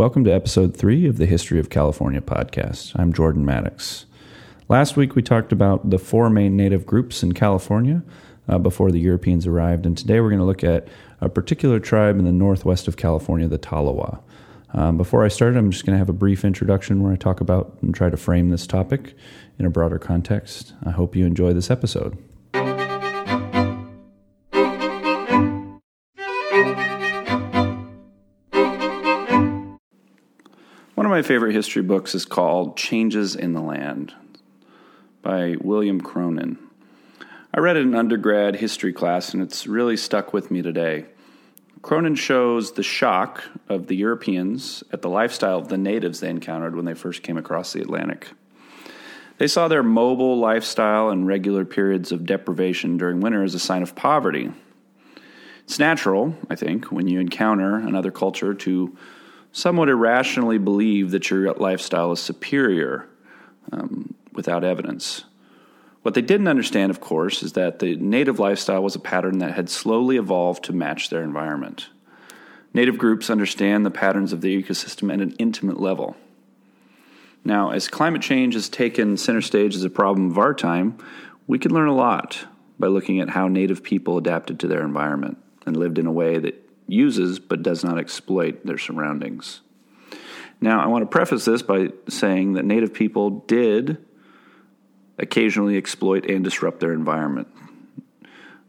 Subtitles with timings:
[0.00, 2.98] Welcome to episode three of the History of California podcast.
[2.98, 4.06] I'm Jordan Maddox.
[4.66, 8.02] Last week we talked about the four main native groups in California
[8.48, 10.88] uh, before the Europeans arrived, and today we're going to look at
[11.20, 14.22] a particular tribe in the northwest of California, the Tolowa.
[14.72, 17.42] Um, before I start, I'm just going to have a brief introduction where I talk
[17.42, 19.14] about and try to frame this topic
[19.58, 20.72] in a broader context.
[20.82, 22.16] I hope you enjoy this episode.
[31.00, 34.12] One of my favorite history books is called Changes in the Land
[35.22, 36.58] by William Cronon.
[37.54, 41.06] I read it in undergrad history class and it's really stuck with me today.
[41.80, 46.76] Cronin shows the shock of the Europeans at the lifestyle of the natives they encountered
[46.76, 48.28] when they first came across the Atlantic.
[49.38, 53.82] They saw their mobile lifestyle and regular periods of deprivation during winter as a sign
[53.82, 54.52] of poverty.
[55.64, 58.98] It's natural, I think, when you encounter another culture to
[59.52, 63.08] somewhat irrationally believe that your lifestyle is superior
[63.72, 65.24] um, without evidence.
[66.02, 69.52] What they didn't understand, of course, is that the native lifestyle was a pattern that
[69.52, 71.88] had slowly evolved to match their environment.
[72.72, 76.16] Native groups understand the patterns of the ecosystem at an intimate level.
[77.44, 80.96] Now, as climate change has taken center stage as a problem of our time,
[81.46, 82.46] we can learn a lot
[82.78, 85.36] by looking at how native people adapted to their environment
[85.66, 89.60] and lived in a way that uses but does not exploit their surroundings.
[90.60, 93.98] Now, I want to preface this by saying that Native people did
[95.18, 97.48] occasionally exploit and disrupt their environment,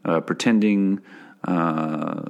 [0.05, 1.01] uh, pretending
[1.45, 2.21] uh,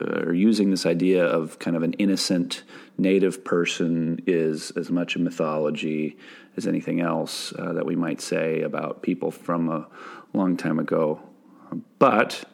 [0.00, 2.62] or using this idea of kind of an innocent
[2.98, 6.16] native person is as much a mythology
[6.56, 9.86] as anything else uh, that we might say about people from a
[10.32, 11.20] long time ago.
[11.98, 12.44] But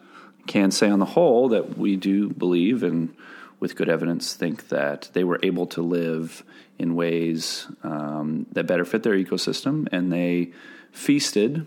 [0.51, 3.15] can say on the whole that we do believe and
[3.61, 6.43] with good evidence think that they were able to live
[6.77, 10.51] in ways um, that better fit their ecosystem and they
[10.91, 11.65] feasted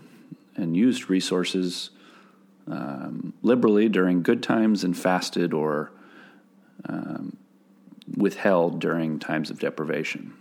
[0.55, 1.89] and used resources
[2.67, 5.91] um, liberally during good times and fasted or
[6.87, 7.35] um,
[8.15, 10.31] withheld during times of deprivation.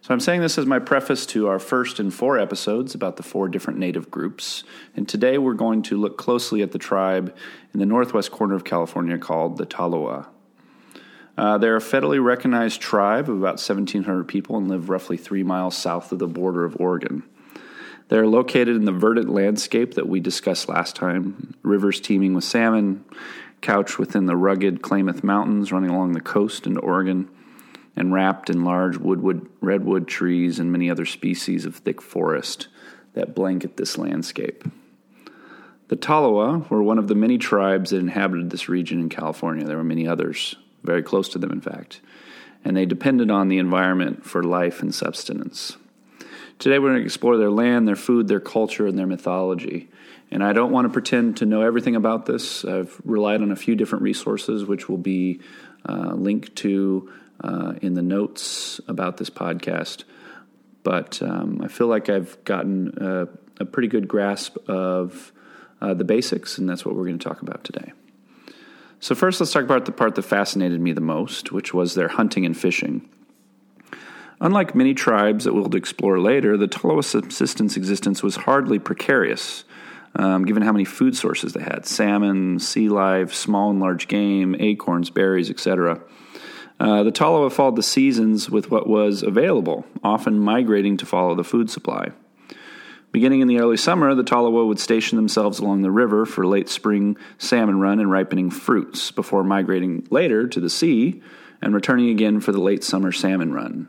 [0.00, 3.22] So I'm saying this as my preface to our first in four episodes about the
[3.24, 4.62] four different native groups.
[4.94, 7.34] And today we're going to look closely at the tribe
[7.74, 10.26] in the northwest corner of California called the Tolowa.
[11.36, 15.76] Uh, they're a federally recognized tribe of about 1,700 people and live roughly three miles
[15.76, 17.24] south of the border of Oregon.
[18.08, 23.04] They're located in the verdant landscape that we discussed last time rivers teeming with salmon,
[23.60, 27.28] couched within the rugged Klamath Mountains running along the coast into Oregon
[27.98, 32.68] and wrapped in large woodwood, redwood trees and many other species of thick forest
[33.14, 34.62] that blanket this landscape.
[35.88, 39.64] The Tolowa were one of the many tribes that inhabited this region in California.
[39.64, 40.54] There were many others,
[40.84, 42.00] very close to them, in fact,
[42.64, 45.76] and they depended on the environment for life and subsistence.
[46.60, 49.88] Today, we're going to explore their land, their food, their culture, and their mythology.
[50.30, 52.64] And I don't want to pretend to know everything about this.
[52.64, 55.40] I've relied on a few different resources, which will be
[55.88, 57.10] uh, linked to
[57.42, 60.04] uh, in the notes about this podcast.
[60.82, 63.28] But um, I feel like I've gotten a,
[63.62, 65.32] a pretty good grasp of
[65.80, 67.92] uh, the basics, and that's what we're going to talk about today.
[69.00, 72.08] So, first, let's talk about the part that fascinated me the most, which was their
[72.08, 73.08] hunting and fishing.
[74.40, 79.64] Unlike many tribes that we'll explore later, the Tolowa subsistence existence was hardly precarious,
[80.14, 84.54] um, given how many food sources they had salmon, sea life, small and large game,
[84.58, 86.00] acorns, berries, etc.
[86.80, 91.44] Uh, the Tolowa followed the seasons with what was available, often migrating to follow the
[91.44, 92.12] food supply.
[93.10, 96.68] Beginning in the early summer, the Tolowa would station themselves along the river for late
[96.68, 101.22] spring salmon run and ripening fruits, before migrating later to the sea
[101.60, 103.88] and returning again for the late summer salmon run,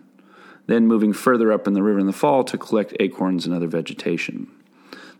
[0.66, 3.68] then moving further up in the river in the fall to collect acorns and other
[3.68, 4.48] vegetation.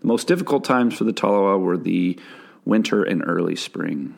[0.02, 2.18] The most difficult times for the Tolowa were the
[2.66, 4.18] winter and early spring.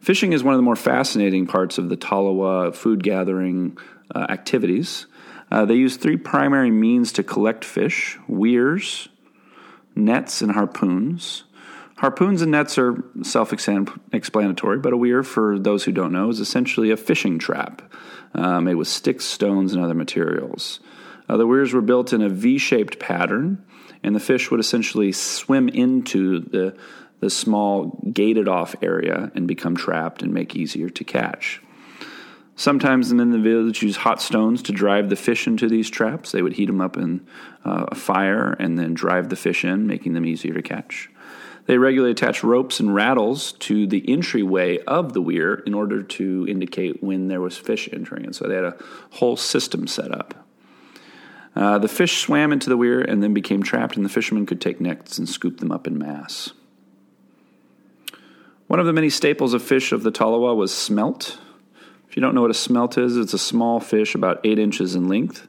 [0.00, 3.76] Fishing is one of the more fascinating parts of the Tolowa food gathering
[4.14, 5.06] uh, activities.
[5.50, 9.08] Uh, they use three primary means to collect fish weirs,
[9.94, 11.44] nets, and harpoons.
[11.96, 16.40] Harpoons and nets are self explanatory, but a weir, for those who don't know, is
[16.40, 17.82] essentially a fishing trap
[18.34, 20.80] uh, made with sticks, stones, and other materials.
[21.28, 23.62] Uh, the weirs were built in a V shaped pattern,
[24.02, 26.74] and the fish would essentially swim into the
[27.20, 31.62] the small gated off area and become trapped and make easier to catch.
[32.56, 35.88] Sometimes the men in the village use hot stones to drive the fish into these
[35.88, 36.32] traps.
[36.32, 37.26] They would heat them up in
[37.64, 41.08] uh, a fire and then drive the fish in, making them easier to catch.
[41.64, 46.46] They regularly attached ropes and rattles to the entryway of the weir in order to
[46.48, 48.26] indicate when there was fish entering.
[48.26, 48.76] And so they had a
[49.12, 50.46] whole system set up.
[51.56, 54.60] Uh, the fish swam into the weir and then became trapped, and the fishermen could
[54.60, 56.52] take nets and scoop them up in mass.
[58.70, 61.40] One of the many staples of fish of the Tolowa was smelt.
[62.08, 64.94] If you don't know what a smelt is, it's a small fish about eight inches
[64.94, 65.48] in length.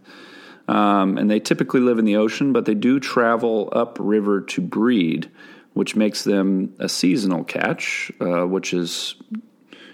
[0.67, 5.29] Um, and they typically live in the ocean, but they do travel upriver to breed,
[5.73, 9.13] which makes them a seasonal catch, uh, which is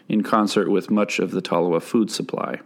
[0.08, 2.62] in concert with much of the Tolowa food supply.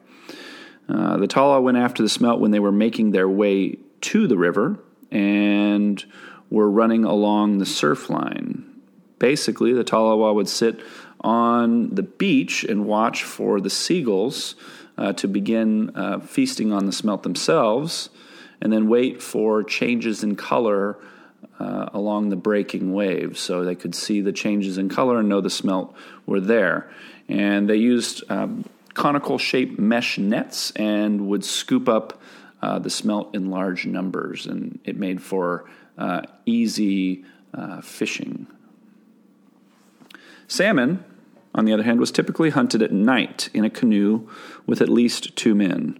[0.87, 4.37] Uh, the Tala went after the smelt when they were making their way to the
[4.37, 4.77] river
[5.09, 6.05] and
[6.51, 8.70] were running along the surf line.
[9.21, 10.79] Basically, the Tolowa would sit
[11.19, 14.55] on the beach and watch for the seagulls
[14.97, 18.09] uh, to begin uh, feasting on the smelt themselves,
[18.59, 20.97] and then wait for changes in color
[21.59, 25.39] uh, along the breaking waves so they could see the changes in color and know
[25.39, 25.93] the smelt
[26.25, 26.91] were there.
[27.29, 28.65] And they used um,
[28.95, 32.19] conical shaped mesh nets and would scoop up
[32.63, 35.69] uh, the smelt in large numbers, and it made for
[35.99, 38.47] uh, easy uh, fishing.
[40.51, 41.01] Salmon,
[41.55, 44.27] on the other hand, was typically hunted at night in a canoe
[44.65, 45.97] with at least two men.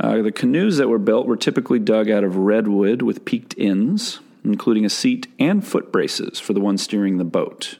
[0.00, 4.18] Uh, the canoes that were built were typically dug out of redwood with peaked ends,
[4.44, 7.78] including a seat and foot braces for the one steering the boat.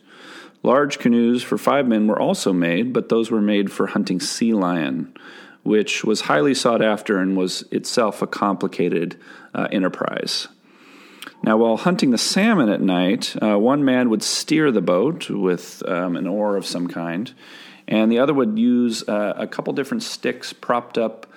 [0.63, 4.55] Large canoes for five men were also made, but those were made for hunting sea
[4.55, 5.13] lion,
[5.65, 9.19] which was highly sought after and was itself a complicated
[9.53, 10.47] uh, enterprise.
[11.47, 15.81] Now, while hunting the salmon at night, uh, one man would steer the boat with
[15.87, 17.33] um, an oar of some kind,
[17.87, 21.29] and the other would use uh, a couple different sticks propped up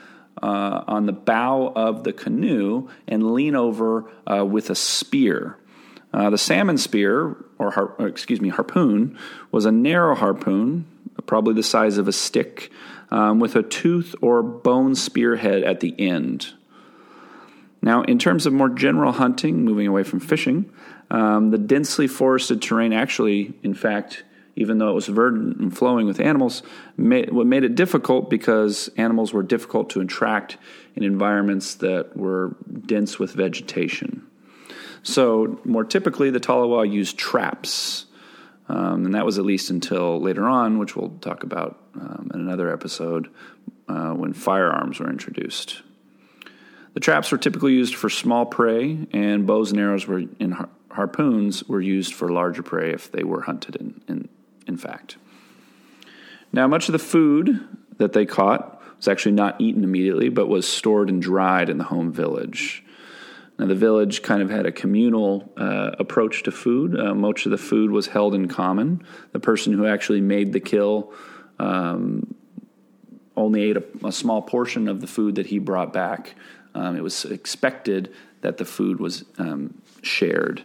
[0.41, 5.57] uh, on the bow of the canoe and lean over uh, with a spear.
[6.11, 9.15] Uh, the salmon spear, or, har- excuse me, harpoon,
[9.51, 10.87] was a narrow harpoon,
[11.27, 12.71] probably the size of a stick,
[13.11, 16.53] um, with a tooth or bone spearhead at the end.
[17.81, 20.71] Now, in terms of more general hunting, moving away from fishing,
[21.11, 24.23] um, the densely forested terrain actually, in fact,
[24.55, 26.63] even though it was verdant and flowing with animals,
[26.97, 30.57] made, what made it difficult because animals were difficult to attract
[30.95, 32.55] in environments that were
[32.85, 34.27] dense with vegetation.
[35.01, 38.05] So, more typically, the Tolowa used traps.
[38.67, 42.41] Um, and that was at least until later on, which we'll talk about um, in
[42.41, 43.29] another episode,
[43.87, 45.81] uh, when firearms were introduced.
[46.93, 50.69] The traps were typically used for small prey, and bows and arrows were in har-
[50.91, 53.75] harpoons were used for larger prey if they were hunted.
[53.75, 54.29] In, in
[54.67, 55.17] in fact,
[56.51, 60.67] now much of the food that they caught was actually not eaten immediately, but was
[60.67, 62.83] stored and dried in the home village.
[63.57, 66.97] Now, the village kind of had a communal uh, approach to food.
[66.97, 69.03] Uh, much of the food was held in common.
[69.33, 71.13] The person who actually made the kill
[71.59, 72.35] um,
[73.35, 76.35] only ate a, a, small portion of the food that he brought back.
[76.75, 80.63] Um, it was expected that the food was um, shared.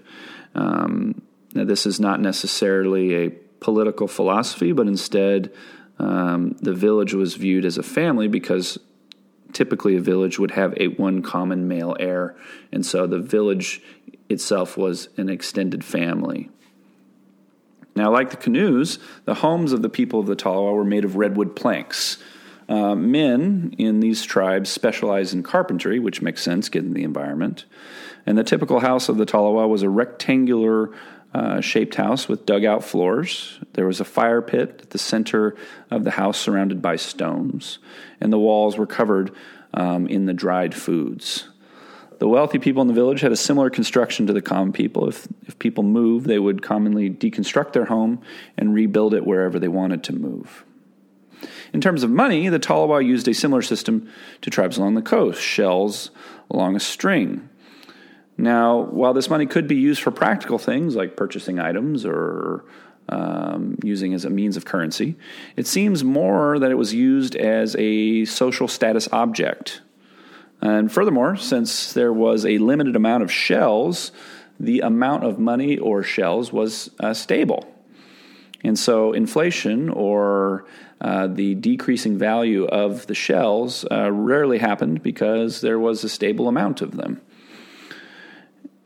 [0.54, 1.22] Um,
[1.54, 3.30] now, this is not necessarily a
[3.60, 5.52] political philosophy, but instead,
[5.98, 8.78] um, the village was viewed as a family because
[9.52, 12.36] typically a village would have a one common male heir,
[12.72, 13.80] and so the village
[14.28, 16.50] itself was an extended family.
[17.96, 21.16] Now, like the canoes, the homes of the people of the Tolowa were made of
[21.16, 22.18] redwood planks.
[22.68, 27.66] Uh, men in these tribes specialize in carpentry, which makes sense given the environment.
[28.26, 30.90] And the typical house of the Tolowa was a rectangular
[31.34, 33.58] uh, shaped house with dugout floors.
[33.72, 35.56] There was a fire pit at the center
[35.90, 37.80] of the house surrounded by stones,
[38.20, 39.34] and the walls were covered
[39.74, 41.48] um, in the dried foods.
[42.20, 45.08] The wealthy people in the village had a similar construction to the common people.
[45.08, 48.22] If, if people moved, they would commonly deconstruct their home
[48.56, 50.64] and rebuild it wherever they wanted to move.
[51.74, 54.08] In terms of money, the Tolowa used a similar system
[54.42, 56.12] to tribes along the coast shells
[56.48, 57.48] along a string.
[58.38, 62.64] Now, while this money could be used for practical things like purchasing items or
[63.08, 65.16] um, using as a means of currency,
[65.56, 69.80] it seems more that it was used as a social status object.
[70.60, 74.12] And furthermore, since there was a limited amount of shells,
[74.60, 77.73] the amount of money or shells was uh, stable.
[78.64, 80.64] And so inflation or
[81.00, 86.48] uh, the decreasing value of the shells uh, rarely happened because there was a stable
[86.48, 87.20] amount of them.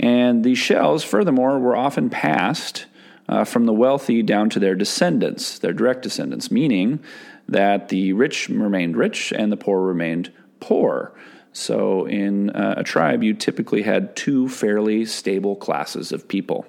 [0.00, 2.87] And these shells, furthermore, were often passed
[3.28, 7.00] uh, from the wealthy down to their descendants, their direct descendants, meaning
[7.49, 11.12] that the rich remained rich and the poor remained poor.
[11.52, 16.66] So, in uh, a tribe, you typically had two fairly stable classes of people.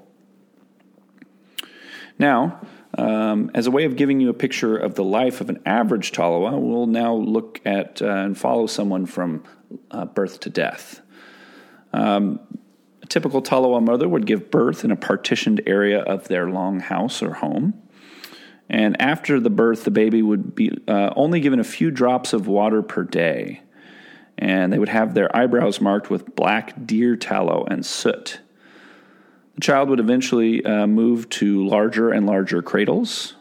[2.17, 2.59] Now,
[2.99, 6.11] um, as a way of giving you a picture of the life of an average
[6.11, 9.45] Tolowa, we'll now look at uh, and follow someone from
[9.89, 10.99] uh, birth to death.
[11.93, 12.41] Um,
[13.01, 17.23] a typical Tolowa mother would give birth in a partitioned area of their long house
[17.23, 17.81] or home.
[18.69, 22.47] And after the birth, the baby would be uh, only given a few drops of
[22.47, 23.61] water per day.
[24.37, 28.41] And they would have their eyebrows marked with black deer tallow and soot.
[29.61, 33.35] Child would eventually uh, move to larger and larger cradles.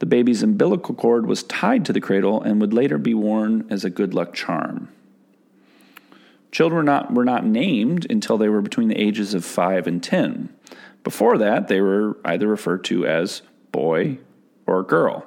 [0.00, 3.84] The baby's umbilical cord was tied to the cradle and would later be worn as
[3.84, 4.88] a good luck charm.
[6.50, 10.02] Children were not, were not named until they were between the ages of 5 and
[10.02, 10.52] 10.
[11.04, 14.18] Before that, they were either referred to as boy
[14.66, 15.24] or girl.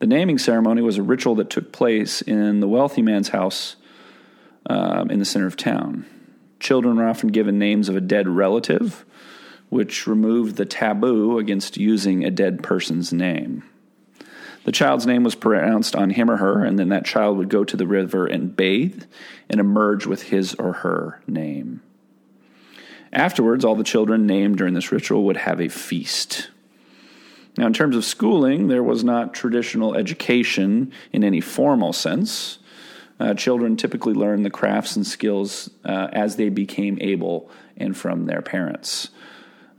[0.00, 3.76] The naming ceremony was a ritual that took place in the wealthy man's house
[4.66, 6.04] um, in the center of town.
[6.60, 9.04] Children are often given names of a dead relative,
[9.68, 13.62] which removed the taboo against using a dead person's name.
[14.64, 17.62] The child's name was pronounced on him or her, and then that child would go
[17.62, 19.04] to the river and bathe
[19.48, 21.82] and emerge with his or her name.
[23.12, 26.50] Afterwards, all the children named during this ritual would have a feast.
[27.56, 32.58] Now, in terms of schooling, there was not traditional education in any formal sense.
[33.18, 38.26] Uh, children typically learn the crafts and skills uh, as they became able and from
[38.26, 39.08] their parents.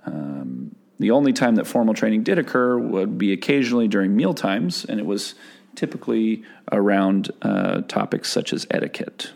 [0.05, 4.85] Um, the only time that formal training did occur would be occasionally during meal times,
[4.85, 5.35] and it was
[5.75, 9.31] typically around uh, topics such as etiquette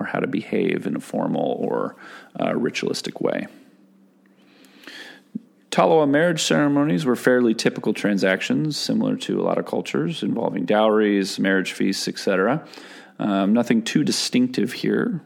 [0.00, 1.94] or how to behave in a formal or
[2.40, 3.46] uh, ritualistic way.
[5.70, 11.38] Tolowa marriage ceremonies were fairly typical transactions, similar to a lot of cultures, involving dowries,
[11.38, 12.66] marriage feasts, etc.
[13.20, 15.20] Um, nothing too distinctive here.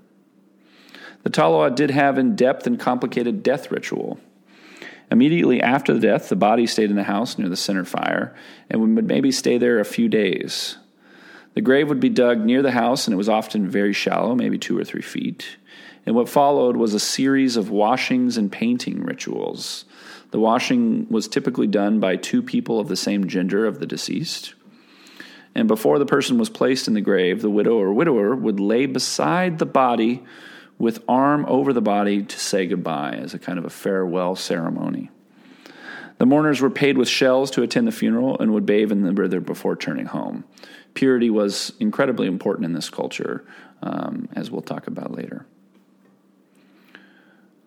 [1.23, 4.19] The Tolowa did have in depth and complicated death ritual.
[5.13, 8.35] Immediately after the death, the body stayed in the house near the center fire
[8.69, 10.77] and would maybe stay there a few days.
[11.55, 14.59] The grave would be dug near the house, and it was often very shallow, maybe
[14.59, 15.57] two or three feet.
[16.05, 19.85] And what followed was a series of washings and painting rituals.
[20.33, 24.55] The washing was typically done by two people of the same gender of the deceased.
[25.55, 28.87] And before the person was placed in the grave, the widow or widower would lay
[28.87, 30.25] beside the body
[30.79, 35.11] with arm over the body to say goodbye as a kind of a farewell ceremony.
[36.19, 39.13] The mourners were paid with shells to attend the funeral and would bathe in the
[39.13, 40.45] river before turning home.
[40.95, 43.45] Purity was incredibly important in this culture,
[43.83, 45.47] um, as we'll talk about later.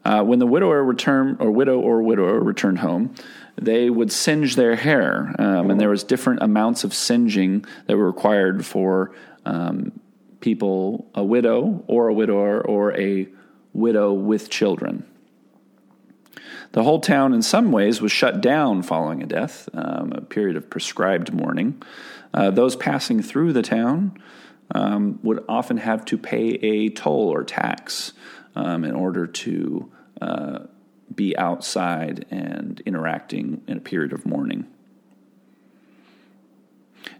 [0.08, 3.14] Uh, when the widower returned, or widow or widower returned home,
[3.58, 8.08] they would singe their hair, um, and there was different amounts of singeing that were
[8.08, 9.14] required for
[9.46, 9.92] um,
[10.40, 13.28] people, a widow or a widower or a
[13.74, 15.06] widow with children.
[16.72, 20.56] The whole town, in some ways, was shut down following a death, um, a period
[20.56, 21.84] of prescribed mourning.
[22.34, 24.18] Uh, those passing through the town
[24.74, 28.14] um, would often have to pay a toll or tax
[28.56, 29.92] um, in order to
[31.14, 34.68] be outside and interacting in a period of mourning.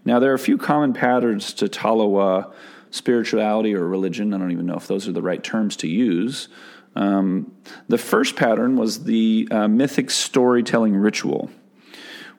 [0.04, 2.52] Now, there are a few common patterns to Tolowa
[2.90, 4.32] spirituality or religion.
[4.32, 6.48] I don't even know if those are the right terms to use.
[6.94, 7.52] Um,
[7.88, 11.50] the first pattern was the uh, mythic storytelling ritual.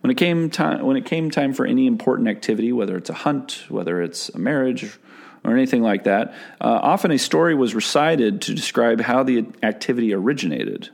[0.01, 3.13] When it came time, when it came time for any important activity, whether it's a
[3.13, 4.97] hunt, whether it's a marriage,
[5.43, 6.33] or anything like that.
[6.59, 10.89] Uh, often a story was recited to describe how the activity originated.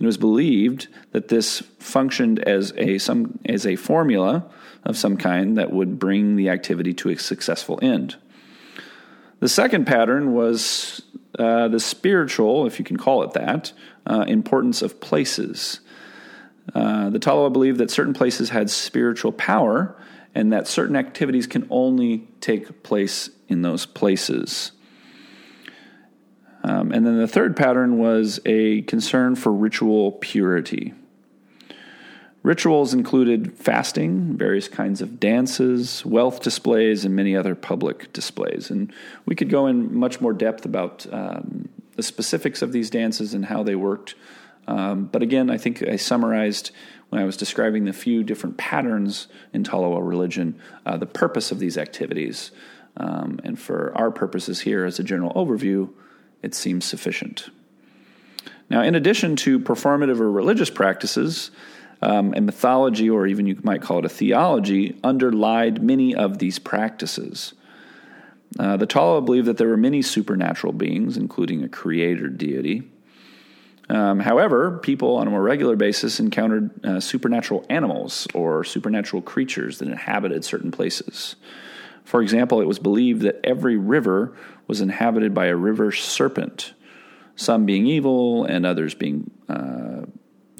[0.00, 4.44] It was believed that this functioned as a, some, as a formula
[4.84, 8.16] of some kind that would bring the activity to a successful end.
[9.40, 11.02] The second pattern was
[11.38, 13.72] uh, the spiritual, if you can call it that,
[14.06, 15.80] uh, importance of places.
[16.74, 19.96] Uh, the Tolowa believed that certain places had spiritual power
[20.34, 24.72] and that certain activities can only take place in those places.
[26.64, 30.92] Um, and then the third pattern was a concern for ritual purity.
[32.42, 38.70] Rituals included fasting, various kinds of dances, wealth displays, and many other public displays.
[38.70, 38.92] And
[39.26, 43.46] we could go in much more depth about um, the specifics of these dances and
[43.46, 44.14] how they worked.
[44.68, 46.70] Um, but again, I think I summarized
[47.08, 51.58] when I was describing the few different patterns in Tolowa religion uh, the purpose of
[51.58, 52.50] these activities.
[52.96, 55.90] Um, and for our purposes here, as a general overview,
[56.42, 57.50] it seems sufficient.
[58.70, 61.50] Now, in addition to performative or religious practices,
[62.02, 66.58] um, a mythology, or even you might call it a theology, underlied many of these
[66.58, 67.54] practices.
[68.58, 72.88] Uh, the Tolowa believed that there were many supernatural beings, including a creator deity.
[73.90, 79.78] Um, however, people on a more regular basis encountered uh, supernatural animals or supernatural creatures
[79.78, 81.36] that inhabited certain places.
[82.04, 86.74] For example, it was believed that every river was inhabited by a river serpent,
[87.36, 90.02] some being evil and others being uh,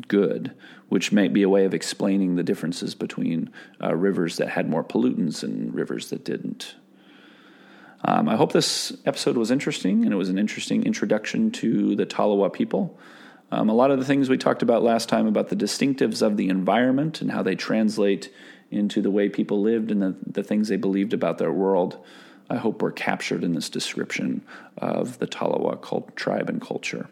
[0.07, 0.55] good,
[0.89, 3.51] which might be a way of explaining the differences between
[3.83, 6.77] uh, rivers that had more pollutants and rivers that didn't.
[8.05, 12.07] Um, I hope this episode was interesting and it was an interesting introduction to the
[12.07, 12.99] Tolowa people.
[13.51, 16.37] Um, a lot of the things we talked about last time about the distinctives of
[16.37, 18.33] the environment and how they translate
[18.71, 21.99] into the way people lived and the, the things they believed about their world,
[22.51, 24.45] I hope were captured in this description
[24.77, 27.09] of the Tolowa cult, tribe and culture.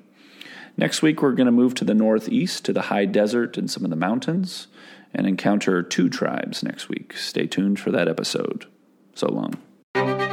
[0.77, 3.85] Next week, we're going to move to the northeast to the high desert and some
[3.85, 4.67] of the mountains
[5.15, 7.17] and encounter two tribes next week.
[7.17, 8.67] Stay tuned for that episode.
[9.15, 10.26] So long.